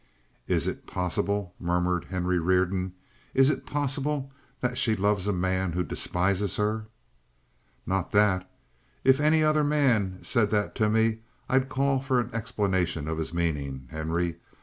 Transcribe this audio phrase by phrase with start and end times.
[0.47, 2.93] "Is it possible?" murmured Henry Reardon.
[3.35, 6.87] "Is it possible that she loves a man who despises her?"
[7.85, 8.49] "Not that!
[9.03, 13.31] If any other man said this to me, I'd call for an explanation of his
[13.31, 14.37] meaning, Henry.